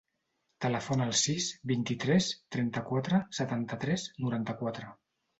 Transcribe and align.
Telefona 0.63 1.03
al 1.07 1.11
sis, 1.17 1.49
vint-i-tres, 1.71 2.29
trenta-quatre, 2.55 3.19
setanta-tres, 3.41 4.07
noranta-quatre. 4.25 4.89